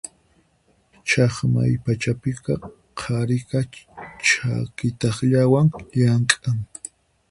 Chaqmay 1.09 1.73
pachapiqa 1.83 2.53
qhariqa 2.99 3.59
chaki 4.27 4.87
takllawan 4.99 5.67
llamk'an. 5.95 6.59